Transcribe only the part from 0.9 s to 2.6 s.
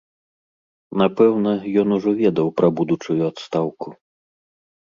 Напэўна, ён ужо ведаў